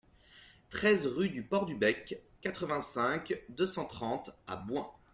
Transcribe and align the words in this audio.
treize 0.71 1.05
rue 1.05 1.29
du 1.29 1.43
Port 1.43 1.67
du 1.67 1.75
Bec, 1.75 2.19
quatre-vingt-cinq, 2.41 3.39
deux 3.49 3.67
cent 3.67 3.85
trente 3.85 4.31
à 4.47 4.55
Bouin 4.55 4.89